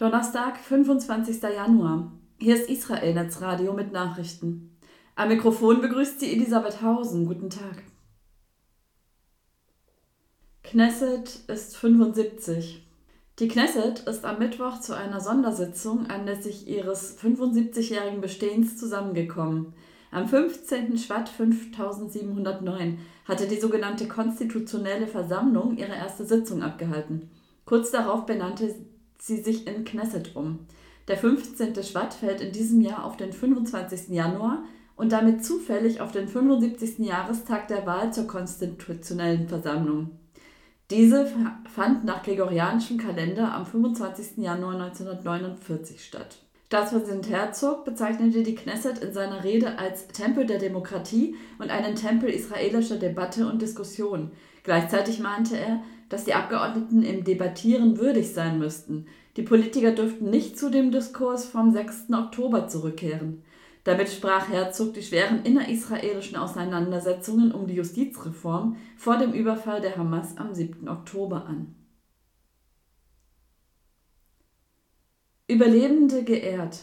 Donnerstag, 0.00 0.56
25. 0.56 1.42
Januar. 1.42 2.10
Hier 2.38 2.54
ist 2.54 2.70
Israel 2.70 3.12
Netzradio 3.12 3.74
mit 3.74 3.92
Nachrichten. 3.92 4.74
Am 5.14 5.28
Mikrofon 5.28 5.82
begrüßt 5.82 6.20
sie 6.20 6.32
Elisabeth 6.32 6.80
Hausen. 6.80 7.26
Guten 7.26 7.50
Tag. 7.50 7.82
Knesset 10.62 11.40
ist 11.48 11.76
75. 11.76 12.82
Die 13.40 13.48
Knesset 13.48 14.00
ist 14.08 14.24
am 14.24 14.38
Mittwoch 14.38 14.80
zu 14.80 14.96
einer 14.96 15.20
Sondersitzung 15.20 16.06
anlässlich 16.06 16.66
ihres 16.66 17.18
75-jährigen 17.18 18.22
Bestehens 18.22 18.78
zusammengekommen. 18.78 19.74
Am 20.10 20.26
15. 20.28 20.96
Schwatt 20.96 21.28
5709 21.28 23.00
hatte 23.26 23.46
die 23.46 23.60
sogenannte 23.60 24.08
Konstitutionelle 24.08 25.06
Versammlung 25.06 25.76
ihre 25.76 25.94
erste 25.94 26.24
Sitzung 26.24 26.62
abgehalten. 26.62 27.28
Kurz 27.66 27.90
darauf 27.90 28.24
benannte 28.24 28.74
sie 29.20 29.42
sich 29.42 29.66
in 29.66 29.84
Knesset 29.84 30.34
um. 30.36 30.66
Der 31.08 31.16
15. 31.16 31.82
Schwatt 31.82 32.14
fällt 32.14 32.40
in 32.40 32.52
diesem 32.52 32.80
Jahr 32.80 33.04
auf 33.04 33.16
den 33.16 33.32
25. 33.32 34.08
Januar 34.08 34.64
und 34.96 35.12
damit 35.12 35.44
zufällig 35.44 36.00
auf 36.00 36.12
den 36.12 36.28
75. 36.28 36.98
Jahrestag 36.98 37.68
der 37.68 37.86
Wahl 37.86 38.12
zur 38.12 38.26
Konstitutionellen 38.26 39.48
Versammlung. 39.48 40.10
Diese 40.90 41.26
fand 41.72 42.04
nach 42.04 42.22
gregorianischem 42.22 42.98
Kalender 42.98 43.54
am 43.54 43.64
25. 43.64 44.38
Januar 44.38 44.74
1949 44.74 46.04
statt. 46.04 46.38
Staatspräsident 46.72 47.28
Herzog 47.28 47.84
bezeichnete 47.84 48.44
die 48.44 48.54
Knesset 48.54 48.98
in 48.98 49.12
seiner 49.12 49.42
Rede 49.42 49.76
als 49.76 50.06
Tempel 50.06 50.46
der 50.46 50.60
Demokratie 50.60 51.34
und 51.58 51.68
einen 51.68 51.96
Tempel 51.96 52.30
israelischer 52.30 52.94
Debatte 52.94 53.48
und 53.48 53.60
Diskussion. 53.60 54.30
Gleichzeitig 54.62 55.18
meinte 55.18 55.58
er, 55.58 55.82
dass 56.10 56.26
die 56.26 56.34
Abgeordneten 56.34 57.02
im 57.02 57.24
Debattieren 57.24 57.98
würdig 57.98 58.32
sein 58.32 58.60
müssten. 58.60 59.06
Die 59.36 59.42
Politiker 59.42 59.90
dürften 59.90 60.30
nicht 60.30 60.60
zu 60.60 60.70
dem 60.70 60.92
Diskurs 60.92 61.44
vom 61.44 61.72
6. 61.72 62.12
Oktober 62.12 62.68
zurückkehren. 62.68 63.42
Damit 63.82 64.08
sprach 64.08 64.48
Herzog 64.48 64.94
die 64.94 65.02
schweren 65.02 65.42
innerisraelischen 65.42 66.36
Auseinandersetzungen 66.36 67.50
um 67.50 67.66
die 67.66 67.74
Justizreform 67.74 68.76
vor 68.96 69.16
dem 69.16 69.32
Überfall 69.32 69.80
der 69.80 69.96
Hamas 69.96 70.36
am 70.36 70.54
7. 70.54 70.88
Oktober 70.88 71.46
an. 71.46 71.74
Überlebende 75.50 76.22
geehrt. 76.22 76.78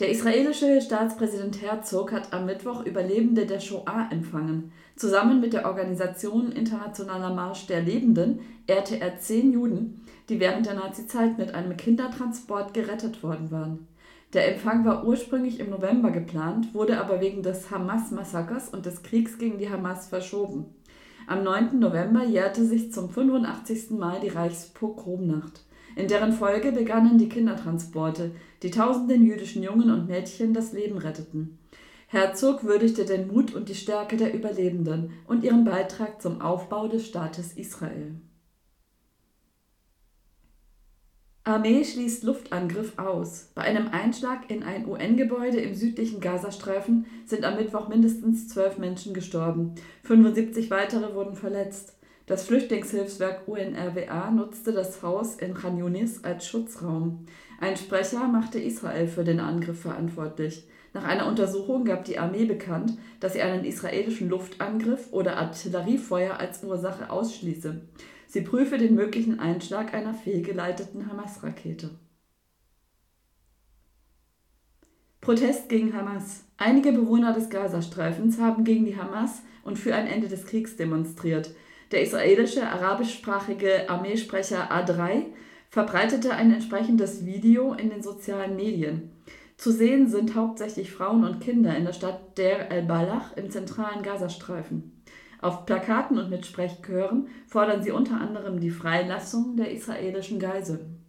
Der 0.00 0.08
israelische 0.08 0.80
Staatspräsident 0.80 1.62
Herzog 1.62 2.10
hat 2.10 2.32
am 2.32 2.44
Mittwoch 2.44 2.84
Überlebende 2.84 3.46
der 3.46 3.60
Shoah 3.60 4.08
empfangen. 4.10 4.72
Zusammen 4.96 5.40
mit 5.40 5.52
der 5.52 5.64
Organisation 5.64 6.50
Internationaler 6.50 7.32
Marsch 7.32 7.68
der 7.68 7.82
Lebenden 7.82 8.40
ehrte 8.66 9.00
er 9.00 9.20
zehn 9.20 9.52
Juden, 9.52 10.04
die 10.28 10.40
während 10.40 10.66
der 10.66 10.74
Nazizeit 10.74 11.38
mit 11.38 11.54
einem 11.54 11.76
Kindertransport 11.76 12.74
gerettet 12.74 13.22
worden 13.22 13.52
waren. 13.52 13.86
Der 14.32 14.52
Empfang 14.52 14.84
war 14.84 15.06
ursprünglich 15.06 15.60
im 15.60 15.70
November 15.70 16.10
geplant, 16.10 16.74
wurde 16.74 16.98
aber 16.98 17.20
wegen 17.20 17.44
des 17.44 17.70
Hamas-Massakers 17.70 18.70
und 18.70 18.86
des 18.86 19.04
Kriegs 19.04 19.38
gegen 19.38 19.58
die 19.58 19.70
Hamas 19.70 20.08
verschoben. 20.08 20.64
Am 21.28 21.44
9. 21.44 21.78
November 21.78 22.24
jährte 22.24 22.64
sich 22.64 22.92
zum 22.92 23.08
85. 23.08 23.90
Mal 23.90 24.18
die 24.18 24.30
Reichspogromnacht. 24.30 25.62
In 26.00 26.08
deren 26.08 26.32
Folge 26.32 26.72
begannen 26.72 27.18
die 27.18 27.28
Kindertransporte, 27.28 28.30
die 28.62 28.70
tausenden 28.70 29.22
jüdischen 29.22 29.62
Jungen 29.62 29.90
und 29.90 30.08
Mädchen 30.08 30.54
das 30.54 30.72
Leben 30.72 30.96
retteten. 30.96 31.58
Herzog 32.06 32.64
würdigte 32.64 33.04
den 33.04 33.26
Mut 33.26 33.54
und 33.54 33.68
die 33.68 33.74
Stärke 33.74 34.16
der 34.16 34.32
Überlebenden 34.32 35.10
und 35.28 35.44
ihren 35.44 35.66
Beitrag 35.66 36.22
zum 36.22 36.40
Aufbau 36.40 36.88
des 36.88 37.06
Staates 37.06 37.52
Israel. 37.52 38.14
Armee 41.44 41.84
schließt 41.84 42.22
Luftangriff 42.22 42.98
aus. 42.98 43.50
Bei 43.54 43.60
einem 43.60 43.88
Einschlag 43.88 44.50
in 44.50 44.62
ein 44.62 44.88
UN-Gebäude 44.88 45.60
im 45.60 45.74
südlichen 45.74 46.22
Gazastreifen 46.22 47.04
sind 47.26 47.44
am 47.44 47.56
Mittwoch 47.56 47.88
mindestens 47.88 48.48
zwölf 48.48 48.78
Menschen 48.78 49.12
gestorben. 49.12 49.74
75 50.04 50.70
weitere 50.70 51.14
wurden 51.14 51.36
verletzt. 51.36 51.99
Das 52.30 52.44
Flüchtlingshilfswerk 52.44 53.48
UNRWA 53.48 54.30
nutzte 54.30 54.70
das 54.70 55.02
Haus 55.02 55.34
in 55.34 55.52
Khan 55.52 55.76
Yunis 55.76 56.22
als 56.22 56.46
Schutzraum. 56.46 57.26
Ein 57.60 57.76
Sprecher 57.76 58.28
machte 58.28 58.60
Israel 58.60 59.08
für 59.08 59.24
den 59.24 59.40
Angriff 59.40 59.80
verantwortlich. 59.80 60.62
Nach 60.92 61.02
einer 61.02 61.26
Untersuchung 61.26 61.84
gab 61.84 62.04
die 62.04 62.20
Armee 62.20 62.44
bekannt, 62.44 62.96
dass 63.18 63.32
sie 63.32 63.42
einen 63.42 63.64
israelischen 63.64 64.28
Luftangriff 64.28 65.12
oder 65.12 65.38
Artilleriefeuer 65.38 66.38
als 66.38 66.62
Ursache 66.62 67.10
ausschließe. 67.10 67.80
Sie 68.28 68.42
prüfe 68.42 68.78
den 68.78 68.94
möglichen 68.94 69.40
Einschlag 69.40 69.92
einer 69.92 70.14
fehlgeleiteten 70.14 71.10
Hamas-Rakete. 71.10 71.90
Protest 75.20 75.68
gegen 75.68 75.96
Hamas. 75.96 76.44
Einige 76.58 76.92
Bewohner 76.92 77.32
des 77.32 77.50
Gazastreifens 77.50 78.38
haben 78.38 78.62
gegen 78.62 78.84
die 78.84 78.96
Hamas 78.96 79.42
und 79.64 79.80
für 79.80 79.96
ein 79.96 80.06
Ende 80.06 80.28
des 80.28 80.46
Kriegs 80.46 80.76
demonstriert. 80.76 81.50
Der 81.90 82.02
israelische 82.02 82.68
arabischsprachige 82.68 83.90
Armeesprecher 83.90 84.70
A3 84.70 85.26
verbreitete 85.70 86.32
ein 86.32 86.52
entsprechendes 86.52 87.24
Video 87.24 87.74
in 87.74 87.90
den 87.90 88.02
sozialen 88.02 88.54
Medien. 88.54 89.10
Zu 89.56 89.72
sehen 89.72 90.08
sind 90.08 90.36
hauptsächlich 90.36 90.92
Frauen 90.92 91.24
und 91.24 91.40
Kinder 91.40 91.76
in 91.76 91.84
der 91.84 91.92
Stadt 91.92 92.38
Der 92.38 92.70
el-Balach 92.70 93.36
im 93.36 93.50
zentralen 93.50 94.02
Gazastreifen. 94.02 95.02
Auf 95.40 95.66
Plakaten 95.66 96.18
und 96.18 96.30
mit 96.30 96.46
Sprechchören 96.46 97.28
fordern 97.46 97.82
sie 97.82 97.90
unter 97.90 98.20
anderem 98.20 98.60
die 98.60 98.70
Freilassung 98.70 99.56
der 99.56 99.70
israelischen 99.72 100.38
Geiseln. 100.38 101.04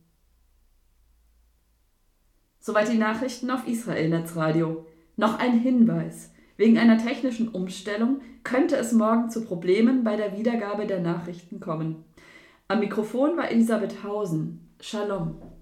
Soweit 2.59 2.91
die 2.91 2.97
Nachrichten 2.97 3.49
auf 3.51 3.67
Israel 3.67 4.09
Netzradio. 4.09 4.85
Noch 5.15 5.39
ein 5.39 5.59
Hinweis. 5.59 6.31
Wegen 6.57 6.77
einer 6.77 6.97
technischen 6.97 7.49
Umstellung 7.49 8.21
könnte 8.43 8.75
es 8.77 8.91
morgen 8.91 9.29
zu 9.29 9.45
Problemen 9.45 10.03
bei 10.03 10.15
der 10.15 10.37
Wiedergabe 10.37 10.85
der 10.85 10.99
Nachrichten 10.99 11.59
kommen. 11.59 12.03
Am 12.67 12.79
Mikrofon 12.79 13.37
war 13.37 13.49
Elisabeth 13.49 14.03
Hausen. 14.03 14.69
Shalom. 14.79 15.41